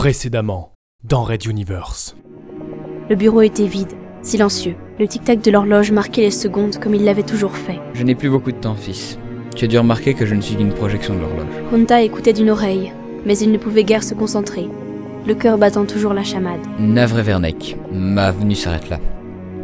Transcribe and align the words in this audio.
Précédemment, 0.00 0.72
dans 1.04 1.24
Red 1.24 1.44
Universe. 1.44 2.16
Le 3.10 3.16
bureau 3.16 3.42
était 3.42 3.66
vide, 3.66 3.92
silencieux. 4.22 4.74
Le 4.98 5.06
tic-tac 5.06 5.42
de 5.42 5.50
l'horloge 5.50 5.92
marquait 5.92 6.22
les 6.22 6.30
secondes 6.30 6.78
comme 6.78 6.94
il 6.94 7.04
l'avait 7.04 7.22
toujours 7.22 7.54
fait. 7.54 7.78
Je 7.92 8.02
n'ai 8.02 8.14
plus 8.14 8.30
beaucoup 8.30 8.50
de 8.50 8.56
temps, 8.56 8.76
fils. 8.76 9.18
Tu 9.54 9.66
as 9.66 9.68
dû 9.68 9.76
remarquer 9.76 10.14
que 10.14 10.24
je 10.24 10.34
ne 10.34 10.40
suis 10.40 10.56
qu'une 10.56 10.72
projection 10.72 11.14
de 11.14 11.20
l'horloge. 11.20 11.52
Hunta 11.74 12.00
écoutait 12.00 12.32
d'une 12.32 12.48
oreille, 12.48 12.94
mais 13.26 13.36
il 13.36 13.52
ne 13.52 13.58
pouvait 13.58 13.84
guère 13.84 14.02
se 14.02 14.14
concentrer, 14.14 14.70
le 15.26 15.34
cœur 15.34 15.58
battant 15.58 15.84
toujours 15.84 16.14
la 16.14 16.24
chamade. 16.24 16.66
Navré 16.78 17.22
Vernek, 17.22 17.76
ma 17.92 18.32
venue 18.32 18.54
s'arrête 18.54 18.88
là. 18.88 19.00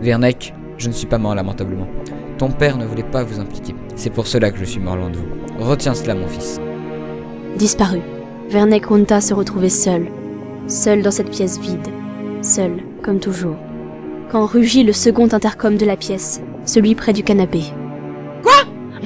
Vernek, 0.03 0.53
je 0.77 0.89
ne 0.89 0.93
suis 0.93 1.07
pas 1.07 1.17
mort 1.17 1.35
lamentablement. 1.35 1.89
Ton 2.37 2.51
père 2.51 2.77
ne 2.77 2.85
voulait 2.85 3.05
pas 3.05 3.25
vous 3.25 3.41
impliquer. 3.41 3.75
C'est 3.95 4.11
pour 4.11 4.27
cela 4.27 4.51
que 4.51 4.59
je 4.59 4.67
suis 4.67 4.81
mort 4.81 4.97
loin 4.97 5.09
de 5.09 5.17
vous. 5.17 5.29
Retiens 5.61 5.95
cela, 5.95 6.15
mon 6.15 6.29
fils. 6.29 6.61
Disparu. 7.57 8.01
Vernek 8.51 8.93
Hunta 8.93 9.23
se 9.23 9.35
retrouvait 9.35 9.71
seul, 9.71 10.07
seul 10.67 11.03
dans 11.03 11.11
cette 11.11 11.31
pièce 11.31 11.59
vide, 11.59 11.89
seul, 12.43 12.83
comme 13.03 13.21
toujours. 13.21 13.57
Quand 14.31 14.47
rugit 14.47 14.83
le 14.83 14.93
second 14.93 15.29
intercom 15.33 15.77
de 15.77 15.87
la 15.87 15.97
pièce, 15.97 16.41
celui 16.65 16.95
près 16.95 17.13
du 17.13 17.23
canapé. 17.23 17.63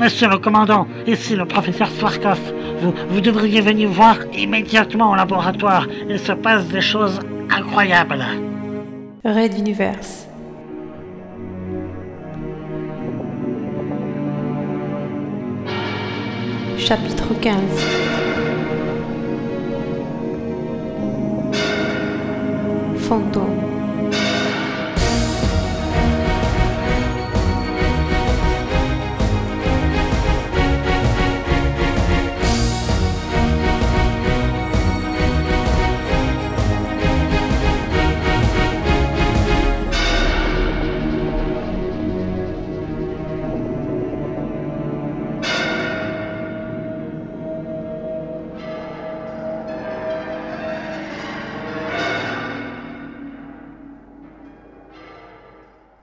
Monsieur 0.00 0.28
le 0.28 0.38
commandant, 0.38 0.86
ici 1.06 1.36
le 1.36 1.44
professeur 1.44 1.90
Swarkov. 1.90 2.38
Vous, 2.80 2.94
vous 3.10 3.20
devriez 3.20 3.60
venir 3.60 3.90
voir 3.90 4.16
immédiatement 4.34 5.10
au 5.10 5.14
laboratoire. 5.14 5.86
Il 6.08 6.18
se 6.18 6.32
passe 6.32 6.64
des 6.68 6.80
choses 6.80 7.18
incroyables. 7.50 8.24
Red 9.24 9.58
Universe. 9.58 10.26
Chapitre 16.78 17.38
15 17.42 18.19
afundou. 23.10 23.69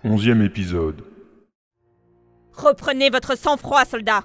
Onzième 0.10 0.42
épisode. 0.42 1.04
Reprenez 2.54 3.10
votre 3.10 3.38
sang-froid, 3.38 3.84
soldat 3.84 4.24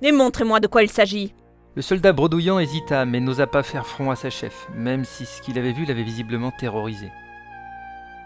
Et 0.00 0.12
montrez-moi 0.12 0.60
de 0.60 0.68
quoi 0.68 0.84
il 0.84 0.88
s'agit. 0.88 1.34
Le 1.74 1.82
soldat 1.82 2.12
bredouillant 2.12 2.60
hésita, 2.60 3.04
mais 3.04 3.18
n'osa 3.18 3.48
pas 3.48 3.64
faire 3.64 3.88
front 3.88 4.12
à 4.12 4.14
sa 4.14 4.30
chef, 4.30 4.68
même 4.72 5.04
si 5.04 5.26
ce 5.26 5.42
qu'il 5.42 5.58
avait 5.58 5.72
vu 5.72 5.84
l'avait 5.84 6.04
visiblement 6.04 6.52
terrorisé. 6.52 7.10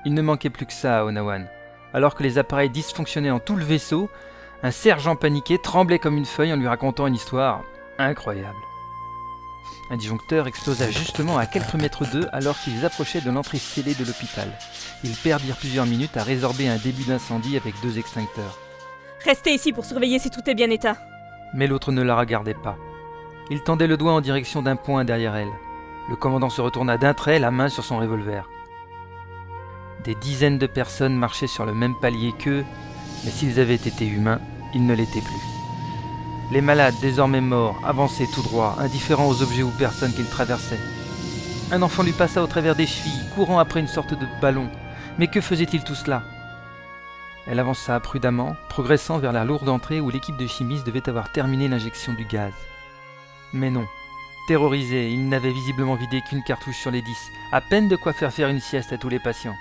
Il 0.05 0.12
ne 0.12 0.21
manquait 0.21 0.51
plus 0.51 0.67
que 0.67 0.75
ça 0.75 0.98
à 0.98 1.05
Onawan. 1.06 1.47
Alors 1.95 2.15
que 2.15 2.23
les 2.23 2.37
appareils 2.37 2.69
dysfonctionnaient 2.69 3.31
en 3.31 3.41
tout 3.41 3.56
le 3.56 3.65
vaisseau, 3.65 4.11
un 4.62 4.71
sergent 4.71 5.17
paniqué 5.17 5.56
tremblait 5.56 5.98
comme 5.98 6.19
une 6.19 6.27
feuille 6.27 6.53
en 6.53 6.56
lui 6.56 6.69
racontant 6.69 7.06
une 7.06 7.15
histoire 7.15 7.65
incroyable. 7.97 8.59
Un 9.91 9.97
disjoncteur 9.97 10.47
explosa 10.47 10.91
justement 10.91 11.36
à 11.36 11.47
quelques 11.47 11.75
mètres 11.75 12.05
d'eux 12.11 12.28
alors 12.33 12.58
qu'ils 12.61 12.84
approchaient 12.84 13.20
de 13.20 13.30
l'entrée 13.30 13.58
scellée 13.58 13.94
de 13.94 14.05
l'hôpital. 14.05 14.48
Ils 15.03 15.16
perdirent 15.16 15.56
plusieurs 15.56 15.86
minutes 15.86 16.16
à 16.16 16.22
résorber 16.22 16.69
un 16.69 16.77
début 16.77 17.05
d'incendie 17.05 17.56
avec 17.56 17.75
deux 17.83 17.98
extincteurs. 17.98 18.59
Restez 19.25 19.53
ici 19.53 19.72
pour 19.72 19.84
surveiller 19.84 20.19
si 20.19 20.31
tout 20.31 20.49
est 20.49 20.54
bien 20.54 20.70
éteint. 20.70 20.97
Mais 21.54 21.66
l'autre 21.66 21.93
ne 21.93 22.03
la 22.03 22.16
regardait 22.16 22.54
pas. 22.54 22.76
Il 23.50 23.62
tendait 23.62 23.88
le 23.88 23.97
doigt 23.97 24.12
en 24.12 24.20
direction 24.20 24.62
d'un 24.62 24.76
point 24.76 25.04
derrière 25.04 25.34
elle. 25.34 25.53
Le 26.09 26.16
commandant 26.16 26.50
se 26.50 26.60
retourna 26.60 26.97
d'un 26.97 27.15
trait, 27.15 27.38
la 27.38 27.50
main 27.50 27.69
sur 27.69 27.84
son 27.84 27.99
revolver. 27.99 28.49
Des 30.04 30.15
dizaines 30.15 30.59
de 30.59 30.66
personnes 30.66 31.16
marchaient 31.16 31.47
sur 31.47 31.66
le 31.66 31.75
même 31.75 31.94
palier 31.94 32.32
qu'eux, 32.38 32.65
mais 33.25 33.31
s'ils 33.31 33.60
avaient 33.60 33.75
été 33.75 34.06
humains, 34.06 34.41
ils 34.72 34.87
ne 34.87 34.94
l'étaient 34.94 35.20
plus. 35.20 35.59
Les 36.50 36.61
malades, 36.61 36.97
désormais 37.00 37.41
morts, 37.41 37.81
avançaient 37.84 38.27
tout 38.27 38.43
droit, 38.43 38.75
indifférents 38.78 39.28
aux 39.28 39.41
objets 39.43 39.62
ou 39.62 39.71
personnes 39.71 40.12
qu'ils 40.12 40.28
traversaient. 40.28 40.81
Un 41.71 41.83
enfant 41.83 42.03
lui 42.03 42.12
passa 42.12 42.43
au 42.43 42.49
travers 42.49 42.75
des 42.75 42.87
chevilles, 42.87 43.28
courant 43.37 43.61
après 43.61 43.78
une 43.78 43.87
sorte 43.87 44.15
de 44.15 44.27
ballon. 44.41 44.69
Mais 45.19 45.28
que 45.28 45.41
faisait-il 45.41 45.84
tout 45.84 45.94
cela 45.94 46.25
Elle 47.47 47.61
avança 47.61 48.00
prudemment, 48.00 48.56
progressant 48.69 49.19
vers 49.19 49.33
la 49.33 49.44
lourde 49.44 49.69
entrée 49.69 50.00
où 50.00 50.11
l'équipe 50.11 50.37
de 50.37 50.49
chimistes 50.49 50.84
devait 50.84 51.09
avoir 51.09 51.31
terminé 51.31 51.69
l'injection 51.69 52.15
du 52.15 52.25
gaz. 52.25 52.53
Mais 53.53 53.71
non. 53.71 53.87
Terrorisés, 54.49 55.11
ils 55.11 55.28
n'avaient 55.28 55.53
visiblement 55.53 55.94
vidé 55.94 56.21
qu'une 56.28 56.43
cartouche 56.43 56.78
sur 56.78 56.91
les 56.91 57.03
dix, 57.03 57.31
à 57.53 57.61
peine 57.61 57.88
de 57.88 57.94
quoi 57.94 58.12
faire 58.12 58.32
faire 58.32 58.49
une 58.49 58.59
sieste 58.59 58.93
à 58.93 58.99
tous 58.99 59.09
les 59.09 59.21
patients. 59.21 59.56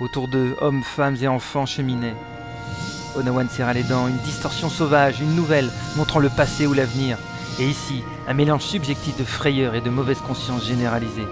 Autour 0.00 0.28
d'eux, 0.28 0.54
hommes, 0.60 0.82
femmes 0.82 1.16
et 1.22 1.28
enfants 1.28 1.64
cheminaient. 1.64 2.16
Onawan 3.18 3.48
serra 3.48 3.72
les 3.72 3.82
dents, 3.82 4.06
une 4.06 4.16
distorsion 4.18 4.68
sauvage, 4.68 5.20
une 5.20 5.34
nouvelle, 5.34 5.70
montrant 5.96 6.20
le 6.20 6.28
passé 6.28 6.66
ou 6.66 6.72
l'avenir. 6.72 7.18
Et 7.58 7.66
ici, 7.66 8.04
un 8.28 8.34
mélange 8.34 8.62
subjectif 8.62 9.16
de 9.16 9.24
frayeur 9.24 9.74
et 9.74 9.80
de 9.80 9.90
mauvaise 9.90 10.20
conscience 10.20 10.64
généralisée. 10.64 11.26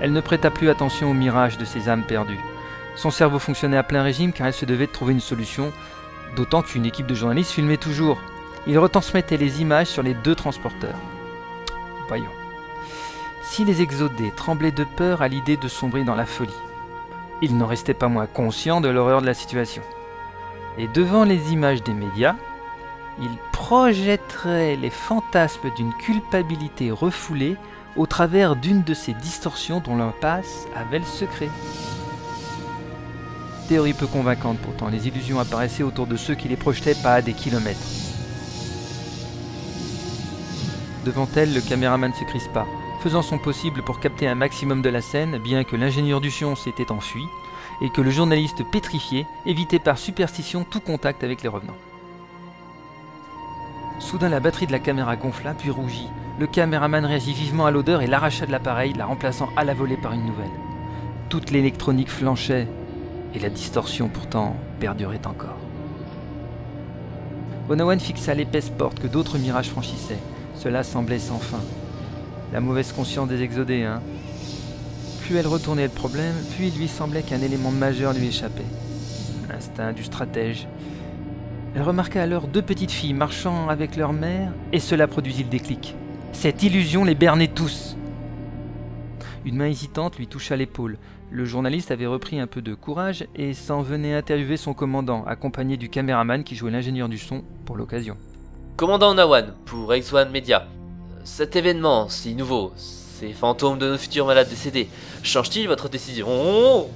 Elle 0.00 0.12
ne 0.12 0.20
prêta 0.20 0.50
plus 0.50 0.70
attention 0.70 1.10
au 1.10 1.14
mirage 1.14 1.58
de 1.58 1.64
ses 1.64 1.88
âmes 1.88 2.06
perdues. 2.06 2.40
Son 2.96 3.10
cerveau 3.10 3.38
fonctionnait 3.38 3.76
à 3.76 3.82
plein 3.82 4.02
régime 4.02 4.32
car 4.32 4.46
elle 4.46 4.54
se 4.54 4.64
devait 4.64 4.86
de 4.86 4.92
trouver 4.92 5.12
une 5.12 5.20
solution, 5.20 5.72
d'autant 6.34 6.62
qu'une 6.62 6.86
équipe 6.86 7.06
de 7.06 7.14
journalistes 7.14 7.52
filmait 7.52 7.76
toujours. 7.76 8.18
Ils 8.66 8.78
retransmettaient 8.78 9.36
les 9.36 9.60
images 9.60 9.88
sur 9.88 10.02
les 10.02 10.14
deux 10.14 10.34
transporteurs. 10.34 10.98
Voyons. 12.08 12.24
Si 13.42 13.64
les 13.64 13.82
exodés 13.82 14.32
tremblaient 14.34 14.72
de 14.72 14.84
peur 14.84 15.20
à 15.20 15.28
l'idée 15.28 15.56
de 15.56 15.68
sombrer 15.68 16.04
dans 16.04 16.14
la 16.14 16.26
folie, 16.26 16.52
ils 17.42 17.56
n'en 17.56 17.66
restaient 17.66 17.94
pas 17.94 18.08
moins 18.08 18.26
conscients 18.26 18.80
de 18.80 18.88
l'horreur 18.88 19.20
de 19.20 19.26
la 19.26 19.34
situation. 19.34 19.82
Et 20.76 20.88
devant 20.88 21.24
les 21.24 21.52
images 21.52 21.82
des 21.82 21.94
médias, 21.94 22.36
ils 23.20 23.38
projetteraient 23.52 24.76
les 24.76 24.90
fantasmes 24.90 25.70
d'une 25.76 25.92
culpabilité 25.94 26.90
refoulée 26.90 27.56
au 27.96 28.06
travers 28.06 28.54
d'une 28.54 28.82
de 28.82 28.94
ces 28.94 29.12
distorsions 29.14 29.80
dont 29.80 29.96
l'impasse 29.96 30.66
avait 30.74 31.00
le 31.00 31.04
secret. 31.04 31.48
Théorie 33.68 33.92
peu 33.92 34.06
convaincante 34.06 34.58
pourtant, 34.58 34.88
les 34.88 35.08
illusions 35.08 35.40
apparaissaient 35.40 35.82
autour 35.82 36.06
de 36.06 36.16
ceux 36.16 36.34
qui 36.34 36.48
les 36.48 36.56
projetaient 36.56 36.94
pas 36.94 37.14
à 37.14 37.22
des 37.22 37.34
kilomètres. 37.34 37.78
Devant 41.04 41.28
elle, 41.36 41.54
le 41.54 41.60
caméraman 41.60 42.12
se 42.14 42.24
crispa, 42.24 42.66
faisant 43.00 43.22
son 43.22 43.38
possible 43.38 43.82
pour 43.82 44.00
capter 44.00 44.26
un 44.26 44.34
maximum 44.34 44.82
de 44.82 44.88
la 44.88 45.00
scène, 45.00 45.38
bien 45.38 45.64
que 45.64 45.76
l'ingénieur 45.76 46.20
du 46.20 46.30
son 46.30 46.56
s'était 46.56 46.90
enfui, 46.90 47.24
et 47.80 47.90
que 47.90 48.00
le 48.00 48.10
journaliste 48.10 48.64
pétrifié 48.70 49.26
évitait 49.46 49.78
par 49.78 49.98
superstition 49.98 50.64
tout 50.64 50.80
contact 50.80 51.22
avec 51.22 51.42
les 51.42 51.48
revenants. 51.48 51.76
Soudain 54.00 54.28
la 54.28 54.40
batterie 54.40 54.66
de 54.66 54.72
la 54.72 54.78
caméra 54.78 55.16
gonfla 55.16 55.54
puis 55.54 55.70
rougit. 55.70 56.08
Le 56.38 56.46
caméraman 56.46 57.04
réagit 57.04 57.32
vivement 57.32 57.66
à 57.66 57.70
l'odeur 57.70 58.00
et 58.00 58.06
l'arracha 58.06 58.46
de 58.46 58.52
l'appareil, 58.52 58.92
la 58.92 59.06
remplaçant 59.06 59.48
à 59.56 59.64
la 59.64 59.74
volée 59.74 59.96
par 59.96 60.12
une 60.12 60.24
nouvelle. 60.24 60.46
Toute 61.28 61.50
l'électronique 61.50 62.10
flanchait, 62.10 62.68
et 63.34 63.38
la 63.38 63.50
distorsion 63.50 64.08
pourtant 64.08 64.56
perdurait 64.80 65.26
encore. 65.26 65.56
Onawan 67.68 68.00
fixa 68.00 68.34
l'épaisse 68.34 68.70
porte 68.70 69.00
que 69.00 69.06
d'autres 69.06 69.36
mirages 69.36 69.68
franchissaient. 69.68 70.20
Cela 70.54 70.82
semblait 70.82 71.18
sans 71.18 71.38
fin. 71.38 71.60
La 72.52 72.60
mauvaise 72.60 72.92
conscience 72.92 73.28
des 73.28 73.42
exodés, 73.42 73.82
hein. 73.82 74.00
Plus 75.20 75.36
elle 75.36 75.46
retournait 75.46 75.84
le 75.84 75.92
problème, 75.92 76.34
plus 76.56 76.68
il 76.68 76.78
lui 76.78 76.88
semblait 76.88 77.22
qu'un 77.22 77.42
élément 77.42 77.70
majeur 77.70 78.14
lui 78.14 78.28
échappait. 78.28 78.64
L'instinct 79.50 79.92
du 79.92 80.02
stratège. 80.02 80.66
Elle 81.74 81.82
remarqua 81.82 82.22
alors 82.22 82.48
deux 82.48 82.62
petites 82.62 82.90
filles 82.90 83.12
marchant 83.12 83.68
avec 83.68 83.96
leur 83.96 84.14
mère, 84.14 84.52
et 84.72 84.80
cela 84.80 85.06
produisit 85.06 85.44
le 85.44 85.50
déclic. 85.50 85.94
Cette 86.32 86.62
illusion 86.62 87.04
les 87.04 87.14
bernait 87.14 87.48
tous. 87.48 87.96
Une 89.44 89.56
main 89.56 89.66
hésitante 89.66 90.16
lui 90.16 90.26
toucha 90.26 90.56
l'épaule. 90.56 90.96
Le 91.30 91.44
journaliste 91.44 91.90
avait 91.90 92.06
repris 92.06 92.40
un 92.40 92.46
peu 92.46 92.62
de 92.62 92.74
courage 92.74 93.26
et 93.36 93.52
s'en 93.52 93.82
venait 93.82 94.14
interviewer 94.14 94.56
son 94.56 94.72
commandant, 94.72 95.24
accompagné 95.26 95.76
du 95.76 95.90
caméraman 95.90 96.44
qui 96.44 96.56
jouait 96.56 96.70
l'ingénieur 96.70 97.10
du 97.10 97.18
son 97.18 97.44
pour 97.66 97.76
l'occasion. 97.76 98.16
Commandant 98.76 99.12
Nawan, 99.14 99.54
pour 99.66 99.92
X1 99.92 100.30
Media. 100.30 100.66
Cet 101.24 101.56
événement 101.56 102.08
si 102.08 102.34
nouveau, 102.34 102.72
ces 102.76 103.32
fantômes 103.32 103.78
de 103.78 103.90
nos 103.90 103.98
futurs 103.98 104.26
malades 104.26 104.48
décédés, 104.48 104.88
change-t-il 105.22 105.68
votre 105.68 105.88
décision? 105.88 106.88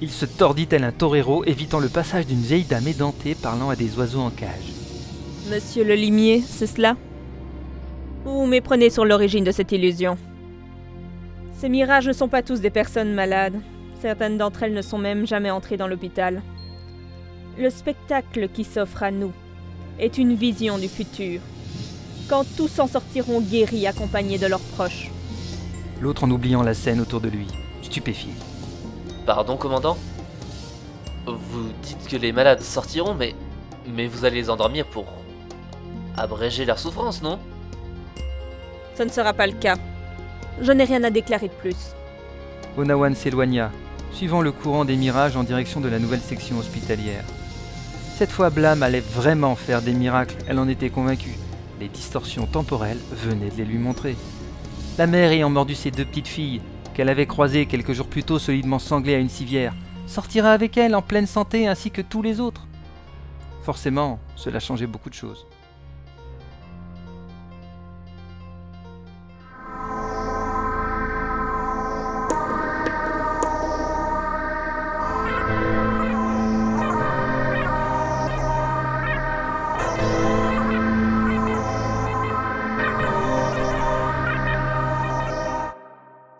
Il 0.00 0.10
se 0.10 0.24
tordit 0.24 0.66
tel 0.66 0.84
un 0.84 0.92
torero, 0.92 1.44
évitant 1.44 1.78
le 1.78 1.88
passage 1.88 2.26
d'une 2.26 2.40
vieille 2.40 2.64
dame 2.64 2.88
édentée 2.88 3.34
parlant 3.34 3.70
à 3.70 3.76
des 3.76 3.98
oiseaux 3.98 4.20
en 4.20 4.30
cage. 4.30 4.72
Monsieur 5.50 5.84
le 5.84 5.94
limier, 5.94 6.42
c'est 6.46 6.66
cela? 6.66 6.96
Vous 8.24 8.46
méprenez 8.46 8.90
sur 8.90 9.04
l'origine 9.04 9.44
de 9.44 9.52
cette 9.52 9.72
illusion. 9.72 10.16
Ces 11.58 11.68
mirages 11.68 12.06
ne 12.06 12.12
sont 12.12 12.28
pas 12.28 12.42
tous 12.42 12.60
des 12.60 12.70
personnes 12.70 13.12
malades. 13.12 13.60
Certaines 14.00 14.38
d'entre 14.38 14.62
elles 14.62 14.72
ne 14.72 14.82
sont 14.82 14.98
même 14.98 15.26
jamais 15.26 15.50
entrées 15.50 15.76
dans 15.76 15.88
l'hôpital. 15.88 16.42
Le 17.58 17.68
spectacle 17.68 18.48
qui 18.48 18.64
s'offre 18.64 19.02
à 19.02 19.10
nous 19.10 19.32
est 19.98 20.16
une 20.16 20.34
vision 20.34 20.78
du 20.78 20.88
futur, 20.88 21.40
quand 22.30 22.44
tous 22.56 22.78
en 22.78 22.86
sortiront 22.86 23.40
guéris 23.40 23.88
accompagnés 23.88 24.38
de 24.38 24.46
leurs 24.46 24.60
proches. 24.60 25.10
L'autre 26.00 26.22
en 26.22 26.30
oubliant 26.30 26.62
la 26.62 26.74
scène 26.74 27.00
autour 27.00 27.20
de 27.20 27.28
lui, 27.28 27.48
stupéfié. 27.82 28.30
Pardon, 29.26 29.56
commandant 29.56 29.98
Vous 31.26 31.72
dites 31.82 32.06
que 32.08 32.16
les 32.16 32.30
malades 32.30 32.62
sortiront, 32.62 33.14
mais. 33.14 33.34
Mais 33.92 34.06
vous 34.06 34.24
allez 34.24 34.36
les 34.36 34.48
endormir 34.48 34.86
pour. 34.86 35.06
abréger 36.16 36.64
leur 36.64 36.78
souffrance, 36.78 37.20
non? 37.20 37.40
Ce 38.96 39.02
ne 39.02 39.08
sera 39.08 39.32
pas 39.32 39.48
le 39.48 39.54
cas. 39.54 39.76
Je 40.62 40.70
n'ai 40.70 40.84
rien 40.84 41.02
à 41.02 41.10
déclarer 41.10 41.48
de 41.48 41.52
plus. 41.54 41.96
Onawan 42.78 43.16
s'éloigna, 43.16 43.72
suivant 44.12 44.40
le 44.40 44.52
courant 44.52 44.84
des 44.84 44.96
mirages 44.96 45.36
en 45.36 45.42
direction 45.42 45.80
de 45.80 45.88
la 45.88 45.98
nouvelle 45.98 46.20
section 46.20 46.58
hospitalière. 46.58 47.24
Cette 48.16 48.30
fois, 48.30 48.50
Blam 48.50 48.84
allait 48.84 49.00
vraiment 49.00 49.56
faire 49.56 49.82
des 49.82 49.94
miracles, 49.94 50.36
elle 50.46 50.60
en 50.60 50.68
était 50.68 50.90
convaincue. 50.90 51.36
Les 51.80 51.88
distorsions 51.88 52.44
temporelles 52.44 53.00
venaient 53.10 53.48
de 53.48 53.56
les 53.56 53.64
lui 53.64 53.78
montrer. 53.78 54.14
La 54.98 55.06
mère 55.06 55.32
ayant 55.32 55.48
mordu 55.48 55.74
ses 55.74 55.90
deux 55.90 56.04
petites 56.04 56.28
filles, 56.28 56.60
qu'elle 56.92 57.08
avait 57.08 57.24
croisées 57.24 57.64
quelques 57.64 57.94
jours 57.94 58.06
plus 58.06 58.22
tôt 58.22 58.38
solidement 58.38 58.78
sanglées 58.78 59.14
à 59.14 59.18
une 59.18 59.30
civière, 59.30 59.74
sortira 60.06 60.52
avec 60.52 60.76
elle 60.76 60.94
en 60.94 61.00
pleine 61.00 61.26
santé 61.26 61.66
ainsi 61.66 61.90
que 61.90 62.02
tous 62.02 62.20
les 62.20 62.38
autres. 62.38 62.66
Forcément, 63.62 64.18
cela 64.36 64.60
changeait 64.60 64.86
beaucoup 64.86 65.08
de 65.08 65.14
choses. 65.14 65.46